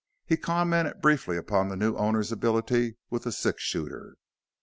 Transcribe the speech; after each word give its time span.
He 0.25 0.35
commented 0.35 0.99
briefly 0.99 1.37
upon 1.37 1.69
the 1.69 1.75
new 1.75 1.95
owner's 1.95 2.31
ability 2.31 2.95
with 3.11 3.21
the 3.21 3.31
six 3.31 3.61
shooter. 3.61 4.15